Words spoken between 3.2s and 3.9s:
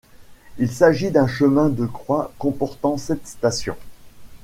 stations.